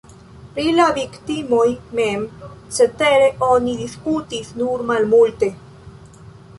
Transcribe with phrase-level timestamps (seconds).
[0.53, 1.67] Pri la viktimoj
[2.01, 2.25] mem,
[2.79, 5.57] cetere, oni diskutis nur malmulte.